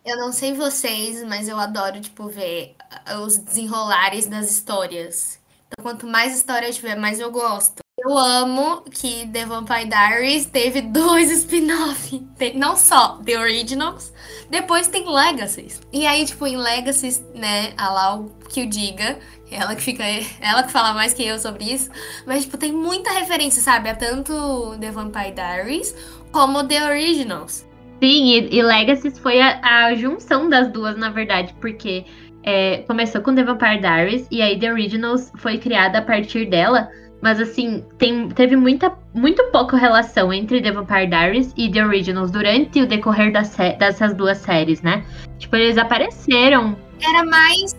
[0.06, 2.78] Eu não sei vocês, mas eu adoro, tipo, ver
[3.26, 5.38] os desenrolares das histórias.
[5.68, 7.81] Então, quanto mais história eu tiver, mais eu gosto.
[8.04, 12.22] Eu amo que The Vampire Diaries teve dois spin-off.
[12.56, 14.12] Não só The Originals,
[14.50, 15.82] depois tem Legacies.
[15.94, 19.20] E aí, tipo, em Legacies, né, a Lau que o diga,
[19.52, 20.04] ela que fica.
[20.42, 21.90] Ela que fala mais que eu sobre isso.
[22.26, 23.90] Mas, tipo, tem muita referência, sabe?
[23.90, 25.96] A tanto The Vampire Diaries
[26.32, 27.68] como The Originals.
[28.02, 32.04] Sim, e, e Legacies foi a, a, junção das duas, na verdade, porque
[32.44, 36.90] é, começou com The Vampire Diaries e aí The Originals foi criada a partir dela.
[37.22, 42.32] Mas assim, tem, teve muita, muito pouca relação entre The Vampire Diaries e The Originals
[42.32, 45.06] durante o decorrer das, dessas duas séries, né?
[45.38, 46.76] Tipo, eles apareceram.
[47.00, 47.76] Era mais.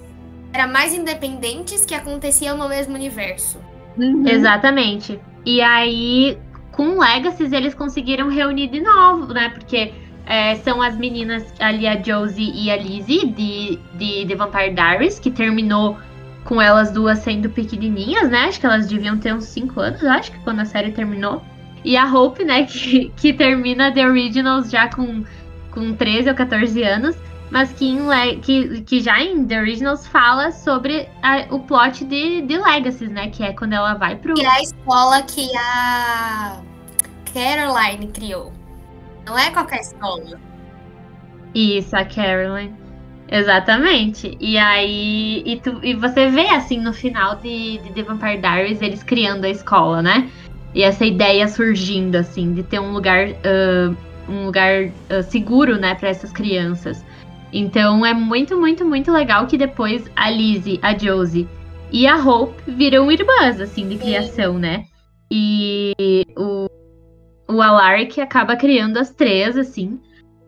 [0.53, 3.59] Era mais independentes que aconteciam no mesmo universo.
[3.97, 4.27] Uhum.
[4.27, 5.19] Exatamente.
[5.45, 6.39] E aí,
[6.71, 9.49] com Legacies, eles conseguiram reunir de novo, né?
[9.49, 9.93] Porque
[10.27, 15.19] é, são as meninas ali, a Josie e a Lizzie, de, de The Vampire Diaries,
[15.19, 15.97] que terminou
[16.45, 18.45] com elas duas sendo pequenininhas, né?
[18.45, 21.43] Acho que elas deviam ter uns 5 anos, acho que quando a série terminou.
[21.85, 25.25] E a Hope, né, que, que termina The Originals já com,
[25.71, 27.17] com 13 ou 14 anos,
[27.51, 32.41] mas que, em, que, que já em The Originals fala sobre a, o plot de,
[32.43, 33.29] de Legacies, né?
[33.29, 34.35] Que é quando ela vai pro.
[34.35, 36.63] Que é a escola que a
[37.33, 38.53] Caroline criou.
[39.27, 40.41] Não é qualquer escola.
[41.55, 42.82] Isso, a Caroline.
[43.33, 44.37] Exatamente.
[44.39, 45.43] E aí.
[45.47, 49.47] E, tu, e você vê, assim, no final de, de The Vampire Diaries, eles criando
[49.47, 50.31] a escola, né?
[50.75, 53.29] E essa ideia surgindo, assim, de ter um lugar.
[53.29, 53.97] Uh,
[54.29, 57.05] um lugar uh, seguro, né, para essas crianças.
[57.53, 61.49] Então é muito, muito, muito legal que depois a Lizzie, a Josie
[61.91, 64.61] e a Hope viram irmãs, assim, de criação, Sim.
[64.61, 64.85] né?
[65.31, 65.93] E
[66.37, 66.69] o,
[67.49, 69.99] o Alaric acaba criando as três, assim.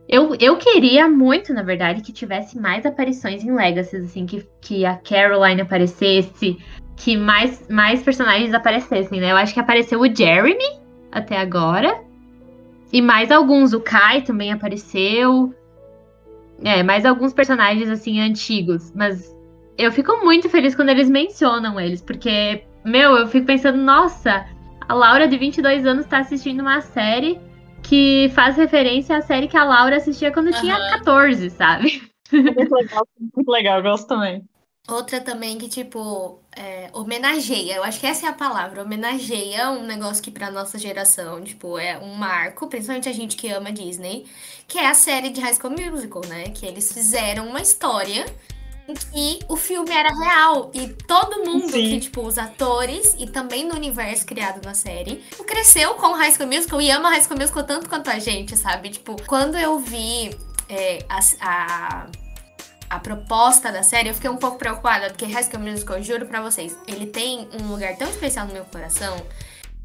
[0.08, 4.84] Eu, eu queria muito, na verdade, que tivesse mais aparições em Legacies, assim, que, que
[4.84, 6.58] a Caroline aparecesse,
[6.96, 9.32] que mais, mais personagens aparecessem, né?
[9.32, 10.78] Eu acho que apareceu o Jeremy
[11.10, 12.02] até agora.
[12.92, 15.54] E mais alguns, o Kai também apareceu.
[16.62, 18.92] É, mais alguns personagens, assim, antigos.
[18.94, 19.34] Mas
[19.76, 24.46] eu fico muito feliz quando eles mencionam eles, porque, meu, eu fico pensando, nossa,
[24.86, 27.40] a Laura de 22 anos tá assistindo uma série
[27.84, 30.60] que faz referência à série que a Laura assistia quando uhum.
[30.60, 32.02] tinha 14, sabe?
[32.32, 34.42] Muito legal, muito legal, eu gosto também.
[34.88, 39.86] Outra também que, tipo, é, homenageia, eu acho que essa é a palavra, homenageia um
[39.86, 44.26] negócio que pra nossa geração, tipo, é um marco, principalmente a gente que ama Disney,
[44.68, 46.50] que é a série de High School Musical, né?
[46.50, 48.26] Que eles fizeram uma história
[48.92, 50.70] que o filme era real.
[50.74, 51.90] E todo mundo Sim.
[51.90, 55.16] que, tipo, os atores e também no universo criado na série,
[55.46, 58.90] cresceu com High School Musical e ama High School Musical tanto quanto a gente, sabe?
[58.90, 60.36] Tipo, quando eu vi
[60.68, 62.06] é, a, a,
[62.90, 66.42] a, proposta da série, eu fiquei um pouco preocupada, porque High School Musical, juro pra
[66.42, 69.16] vocês, ele tem um lugar tão especial no meu coração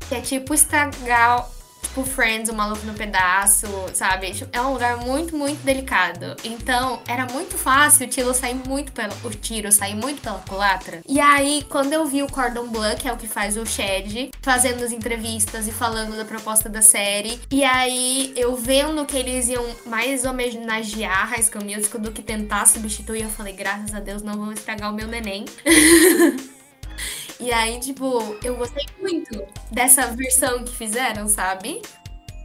[0.08, 1.48] que é tipo estragar
[1.82, 4.34] tipo Friends, o Maluco no Pedaço, sabe?
[4.52, 6.36] É um lugar muito, muito delicado.
[6.44, 11.02] Então, era muito fácil o tiro sair muito pelo, o tiro sair muito pela culatra.
[11.08, 14.32] E aí, quando eu vi o Cordon Bleu, que é o que faz o Shed,
[14.42, 19.48] fazendo as entrevistas e falando da proposta da série, e aí eu vendo que eles
[19.48, 24.22] iam mais homenagear High School Musical do que tentar substituir, eu falei, graças a Deus,
[24.22, 25.46] não vão estragar o meu neném.
[27.40, 31.82] E aí, tipo, eu gostei muito dessa versão que fizeram, sabe?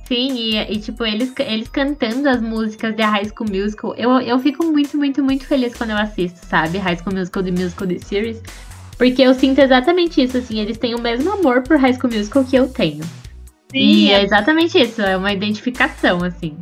[0.06, 4.38] Sim, e, e, tipo, eles, eles cantando as músicas de High School Musical, eu, eu
[4.38, 6.78] fico muito, muito, muito feliz quando eu assisto, sabe?
[6.78, 8.42] High School Musical de Musical de Series.
[8.96, 12.44] Porque eu sinto exatamente isso, assim, eles têm o mesmo amor por High School Musical
[12.44, 13.02] que eu tenho.
[13.72, 16.56] Sim, e é exatamente isso, é uma identificação, assim.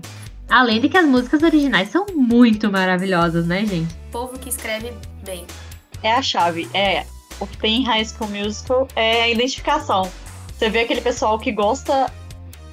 [0.48, 3.92] Além de que as músicas originais são muito maravilhosas, né, gente?
[4.08, 4.92] O povo que escreve
[5.24, 5.44] bem.
[6.02, 7.04] É a chave, é
[7.40, 10.10] o que tem em High School Musical é a identificação.
[10.56, 12.12] Você vê aquele pessoal que gosta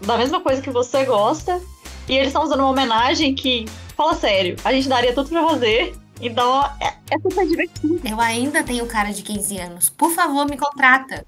[0.05, 1.61] da mesma coisa que você gosta,
[2.07, 5.95] e eles estão usando uma homenagem que, fala sério, a gente daria tudo pra fazer.
[6.21, 8.01] Então, é, é super divertido.
[8.03, 9.89] Eu ainda tenho cara de 15 anos.
[9.89, 11.25] Por favor, me contrata.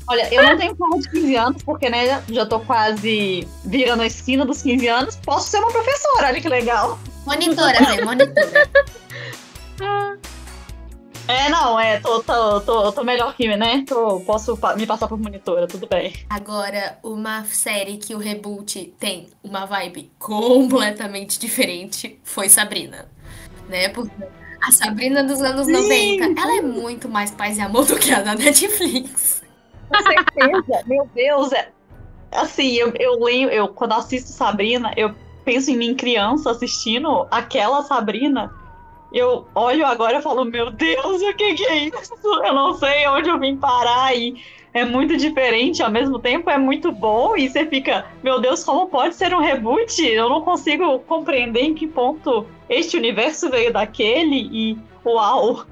[0.07, 4.05] Olha, eu não tenho cara de 15 anos, porque, né, já tô quase virando a
[4.05, 5.15] esquina dos 15 anos.
[5.17, 6.99] Posso ser uma professora, olha que legal.
[7.25, 8.69] Monitora, Zé, monitora.
[11.27, 13.83] É, não, é, tô, tô, tô, tô melhor que, né?
[13.87, 16.13] Tô, posso pa- me passar por monitora, tudo bem.
[16.29, 23.09] Agora, uma série que o reboot tem uma vibe completamente diferente foi Sabrina.
[23.67, 23.89] Né?
[23.89, 24.11] Porque
[24.61, 26.19] a Sabrina dos anos Sim.
[26.19, 29.41] 90, ela é muito mais paz e amor do que a da Netflix.
[29.89, 31.69] Com certeza, meu Deus, é.
[32.31, 37.81] Assim, eu, eu leio, eu, quando assisto Sabrina, eu penso em mim criança assistindo aquela
[37.83, 38.53] Sabrina.
[39.15, 42.13] Eu olho agora e falo, meu Deus, o que, que é isso?
[42.43, 46.57] Eu não sei onde eu vim parar e é muito diferente, ao mesmo tempo é
[46.57, 50.05] muito bom, e você fica, meu Deus, como pode ser um reboot?
[50.05, 55.65] Eu não consigo compreender em que ponto este universo veio daquele e uau!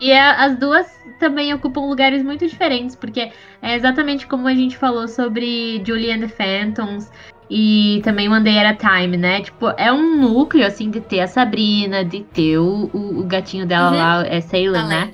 [0.00, 0.86] E a- as duas
[1.18, 6.20] também ocupam lugares muito diferentes, porque é exatamente como a gente falou sobre Julie and
[6.20, 7.12] the Phantoms
[7.50, 9.42] e também One Day at a Time, né?
[9.42, 13.66] Tipo, é um núcleo, assim, de ter a Sabrina, de ter o, o, o gatinho
[13.66, 13.96] dela Uhum.
[13.96, 15.12] lá, é Sailor, né?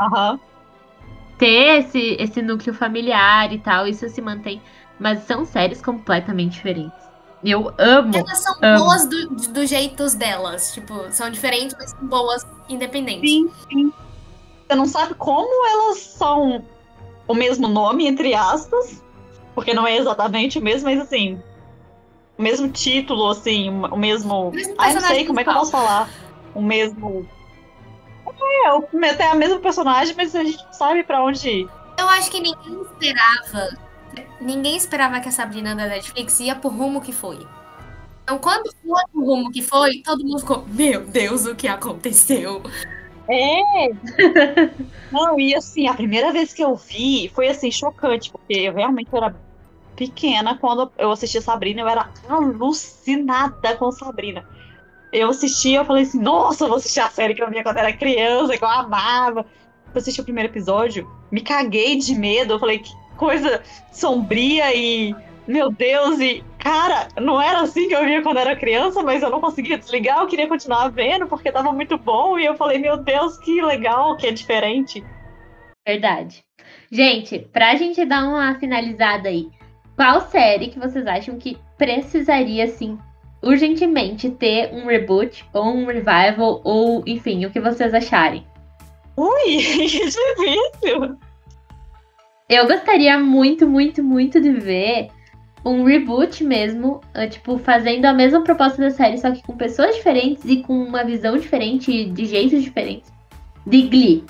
[0.00, 0.40] Aham.
[1.38, 4.60] Ter esse, esse núcleo familiar e tal, isso se mantém.
[4.98, 6.98] Mas são séries completamente diferentes.
[7.44, 8.16] Eu amo.
[8.16, 8.84] Elas são Amo.
[8.84, 10.72] boas do, do jeitos delas.
[10.72, 13.30] Tipo, são diferentes, mas são boas independentes.
[13.30, 13.92] Sim, sim.
[14.66, 16.64] Você não sabe como elas são
[17.28, 19.00] o mesmo nome, entre aspas,
[19.54, 21.40] porque não é exatamente o mesmo, mas assim,
[22.38, 24.48] o mesmo título, assim, o mesmo.
[24.48, 26.08] O mesmo Ai, não sei como é que eu posso falar.
[26.54, 27.26] O mesmo.
[28.64, 31.68] É, até a mesma personagem, mas a gente não sabe pra onde ir.
[31.98, 33.76] Eu acho que ninguém esperava.
[34.40, 37.46] Ninguém esperava que a Sabrina da Netflix ia pro rumo que foi.
[38.22, 42.62] Então, quando foi pro rumo que foi, todo mundo ficou, meu Deus, o que aconteceu?
[43.28, 43.88] É!
[45.10, 49.08] Não, e assim, a primeira vez que eu vi foi assim, chocante, porque eu realmente
[49.12, 49.34] era
[49.96, 54.46] pequena quando eu assisti Sabrina, eu era alucinada com Sabrina.
[55.12, 57.78] Eu assisti, eu falei assim, nossa, eu vou assistir a série que eu via quando
[57.78, 59.46] era criança, que eu amava.
[59.94, 65.14] Eu assisti o primeiro episódio, me caguei de medo, eu falei, que coisa sombria e.
[65.48, 69.30] Meu Deus, e cara, não era assim que eu via quando era criança, mas eu
[69.30, 72.36] não conseguia desligar, eu queria continuar vendo porque tava muito bom.
[72.36, 75.04] E eu falei, meu Deus, que legal, que é diferente.
[75.86, 76.44] Verdade.
[76.90, 79.48] Gente, pra gente dar uma finalizada aí,
[79.96, 82.98] qual série que vocês acham que precisaria, assim,
[83.42, 88.46] urgentemente ter um reboot ou um revival ou, enfim, o que vocês acharem?
[89.16, 91.16] Ui, que difícil.
[92.48, 95.08] Eu gostaria muito, muito, muito de ver
[95.64, 99.96] um reboot mesmo, eh, tipo, fazendo a mesma proposta da série, só que com pessoas
[99.96, 103.12] diferentes e com uma visão diferente, de jeitos diferentes,
[103.66, 104.24] de Glee.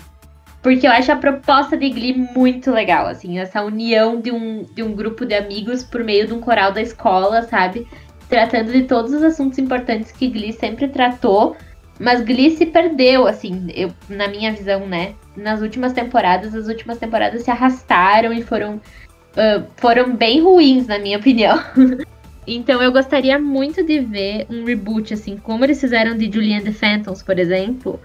[0.66, 4.83] Porque eu acho a proposta de Glee muito legal, assim, essa união de um, de
[4.83, 7.87] um grupo de amigos por meio de um coral da escola, sabe?
[8.29, 11.57] Tratando de todos os assuntos importantes que Glee sempre tratou,
[12.00, 15.14] mas Glee se perdeu, assim, eu, na minha visão, né?
[15.37, 18.81] Nas últimas temporadas, as últimas temporadas se arrastaram e foram,
[19.37, 21.62] ah, foram bem ruins, na minha opinião.
[22.44, 26.72] então eu gostaria muito de ver um reboot, assim, como eles fizeram de Julian the
[26.72, 28.00] Phantoms, por exemplo,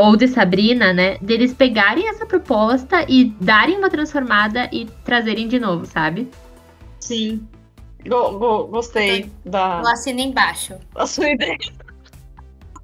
[0.00, 1.18] ou de Sabrina, né?
[1.18, 6.28] Deles pegarem essa proposta e darem uma transformada e trazerem de novo, sabe?
[7.00, 7.46] Sim.
[8.06, 10.74] Go- go- gostei da, Eu assino embaixo.
[10.94, 11.56] da sua ideia.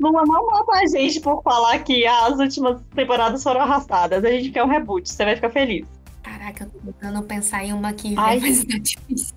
[0.00, 4.24] Não, não mata a gente por falar que as últimas temporadas foram arrastadas.
[4.24, 5.87] A gente quer um reboot, você vai ficar feliz.
[6.22, 8.40] Caraca, eu tô tentando pensar em uma aqui, Ai.
[8.40, 9.34] mas é difícil.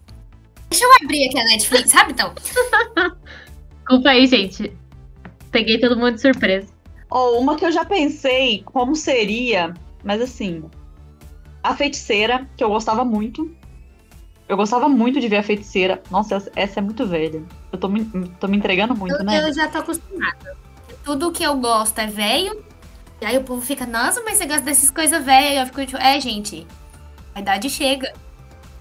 [0.70, 2.34] Deixa eu abrir aqui a Netflix, sabe, então?
[3.88, 4.74] Desculpa aí, gente.
[5.52, 6.68] Peguei todo mundo de surpresa.
[7.10, 10.64] Ou uma que eu já pensei como seria, mas assim,
[11.64, 13.50] a feiticeira, que eu gostava muito.
[14.48, 16.02] Eu gostava muito de ver a feiticeira.
[16.10, 17.44] Nossa, essa- é muito velha.
[17.72, 18.06] Eu tô me,
[18.40, 19.48] tô me entregando muito, Eu, né?
[19.50, 20.56] eu já tô acostumada.
[21.04, 22.64] Tudo que eu gosto é velho.
[23.20, 25.52] E aí o povo fica, nossa, mas você gosta dessas coisas velhas.
[25.54, 26.66] E eu fico tipo, é, gente,
[27.36, 28.14] a idade chega.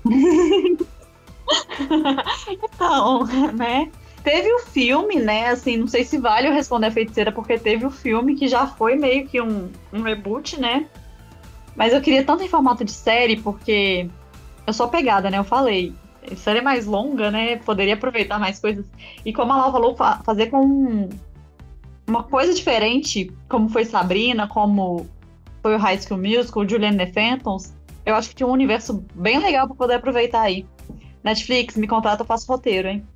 [2.49, 3.91] Então, né?
[4.27, 5.51] Teve o filme, né?
[5.51, 8.67] Assim, não sei se vale eu responder a feiticeira, porque teve o filme que já
[8.67, 10.89] foi meio que um, um reboot, né?
[11.77, 14.11] Mas eu queria tanto em formato de série, porque
[14.67, 15.39] eu sou pegada, né?
[15.39, 15.95] Eu falei.
[16.35, 17.55] Série mais longa, né?
[17.59, 18.85] Poderia aproveitar mais coisas.
[19.25, 21.09] E como a Lau falou, fa- fazer com um-
[22.05, 25.07] uma coisa diferente, como foi Sabrina, como
[25.63, 27.73] foi o High School Musical, Julian and the Phantoms,
[28.05, 30.67] eu acho que tinha um universo bem legal pra poder aproveitar aí.
[31.23, 33.07] Netflix, me contrata, eu faço roteiro, hein?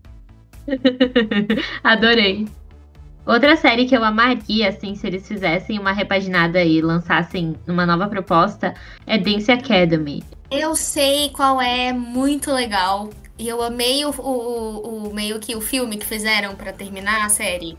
[1.82, 2.46] Adorei.
[3.26, 8.08] Outra série que eu amaria, assim, se eles fizessem uma repaginada e lançassem uma nova
[8.08, 8.74] proposta,
[9.06, 10.24] é Dance Academy.
[10.50, 13.11] Eu sei qual é, muito legal.
[13.38, 17.28] E eu amei o, o, o- meio que o filme que fizeram pra terminar a
[17.28, 17.76] série.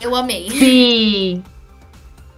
[0.00, 0.48] Eu amei.
[0.50, 1.42] Sim!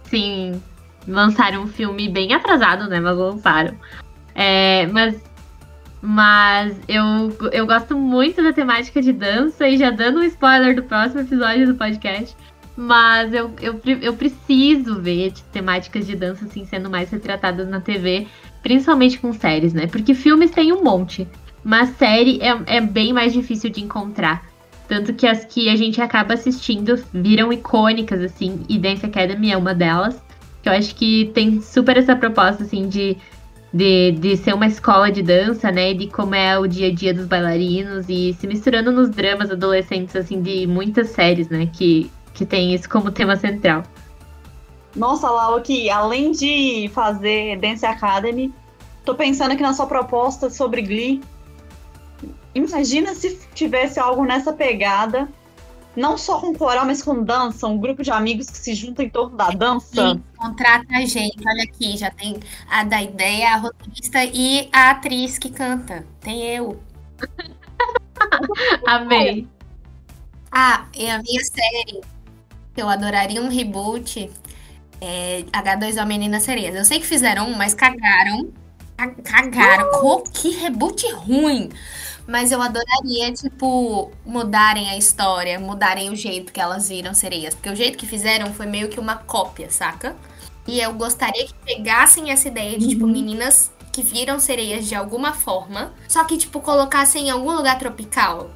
[0.05, 0.61] Sim,
[1.07, 2.99] lançaram um filme bem atrasado, né?
[2.99, 3.75] Mas lançaram.
[4.33, 5.21] É, mas
[6.01, 10.83] mas eu, eu gosto muito da temática de dança e já dando um spoiler do
[10.83, 12.35] próximo episódio do podcast.
[12.75, 18.27] Mas eu, eu, eu preciso ver temáticas de dança assim sendo mais retratadas na TV,
[18.63, 19.85] principalmente com séries, né?
[19.85, 21.27] Porque filmes tem um monte,
[21.63, 24.49] mas série é, é bem mais difícil de encontrar.
[24.87, 29.57] Tanto que as que a gente acaba assistindo viram icônicas, assim, e Dance Academy é
[29.57, 30.21] uma delas.
[30.61, 33.17] Que eu acho que tem super essa proposta, assim, de
[33.73, 35.93] de, de ser uma escola de dança, né?
[35.93, 40.15] De como é o dia a dia dos bailarinos e se misturando nos dramas adolescentes,
[40.15, 41.69] assim, de muitas séries, né?
[41.71, 43.83] Que, que tem isso como tema central.
[44.95, 48.53] Nossa, Lau, que além de fazer Dance Academy,
[49.05, 51.21] tô pensando aqui na sua proposta sobre Glee.
[52.53, 55.29] Imagina se tivesse algo nessa pegada
[55.95, 59.09] não só com coral, mas com dança, um grupo de amigos que se juntam em
[59.09, 60.13] torno da dança.
[60.13, 62.39] Sim, contrata a gente, olha aqui, já tem
[62.69, 66.05] a da ideia, a roteirista e a atriz que canta.
[66.21, 66.81] Tem eu.
[68.87, 69.47] Amei.
[70.51, 72.01] Ah, e a minha série,
[72.75, 74.29] eu adoraria um reboot,
[74.99, 76.75] é H2O Meninas Sereias.
[76.75, 78.51] Eu sei que fizeram um, mas cagaram.
[79.23, 79.89] Cagaram.
[80.03, 80.23] Uh!
[80.31, 81.69] Que reboot ruim.
[82.31, 87.53] Mas eu adoraria, tipo, mudarem a história, mudarem o jeito que elas viram sereias.
[87.53, 90.15] Porque o jeito que fizeram foi meio que uma cópia, saca?
[90.65, 93.11] E eu gostaria que pegassem essa ideia de, tipo, uhum.
[93.11, 98.49] meninas que viram sereias de alguma forma, só que, tipo, colocassem em algum lugar tropical.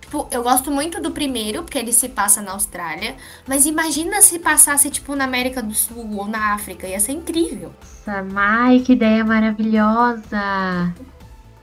[0.00, 3.16] Tipo, eu gosto muito do primeiro, porque ele se passa na Austrália.
[3.44, 6.86] Mas imagina se passasse, tipo, na América do Sul ou na África.
[6.86, 7.72] Ia ser incrível.
[8.06, 10.94] Nossa, Mai, que ideia maravilhosa!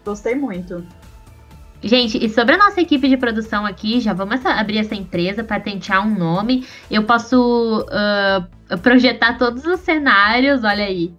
[0.04, 0.86] Gostei muito.
[1.84, 6.08] Gente, e sobre a nossa equipe de produção aqui, já vamos abrir essa empresa, patentear
[6.08, 6.66] um nome.
[6.90, 11.14] Eu posso uh, projetar todos os cenários, olha aí.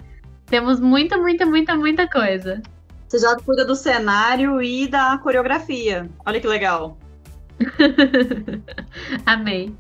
[0.47, 2.63] Temos muita, muita, muita, muita coisa.
[3.07, 6.09] Você já cuida do cenário e da coreografia.
[6.25, 6.97] Olha que legal.
[9.27, 9.75] Amei.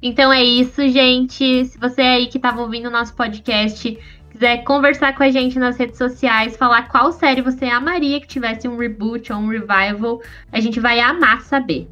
[0.00, 1.66] Então é isso, gente.
[1.66, 3.98] Se você é aí que estava ouvindo o nosso podcast
[4.38, 8.68] quiser conversar com a gente nas redes sociais, falar qual série você amaria que tivesse
[8.68, 10.22] um reboot ou um revival,
[10.52, 11.90] a gente vai amar saber.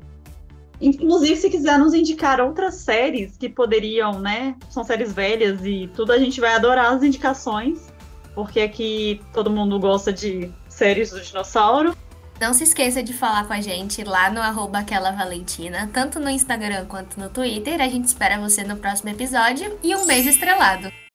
[0.80, 4.54] Inclusive, se quiser nos indicar outras séries que poderiam, né?
[4.70, 7.92] São séries velhas e tudo, a gente vai adorar as indicações,
[8.32, 11.96] porque aqui todo mundo gosta de séries do dinossauro.
[12.40, 16.28] Não se esqueça de falar com a gente lá no arroba aquela Valentina, tanto no
[16.28, 17.80] Instagram quanto no Twitter.
[17.80, 21.05] A gente espera você no próximo episódio e um beijo estrelado.